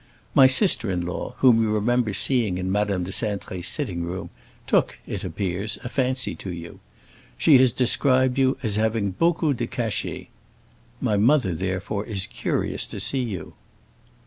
[0.33, 4.31] My sister in law, whom you remember seeing in Madame de Cintré's sitting room,
[4.65, 6.79] took, it appears, a fancy to you;
[7.37, 10.29] she has described you as having beaucoup de cachet.
[11.01, 13.53] My mother, therefore, is curious to see you."